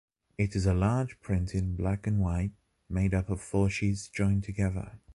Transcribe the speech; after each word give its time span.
It 0.35 0.55
is 0.55 0.65
a 0.65 0.73
large 0.73 1.21
print 1.21 1.53
in 1.53 1.75
black 1.75 2.07
and 2.07 2.19
white, 2.21 2.53
made 2.89 3.13
up 3.13 3.29
of 3.29 3.39
four 3.39 3.69
sheets 3.69 4.07
joined 4.09 4.43
together. 4.43 4.93